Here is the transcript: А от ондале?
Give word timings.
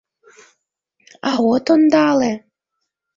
А 1.29 1.31
от 1.53 1.65
ондале? 1.73 2.33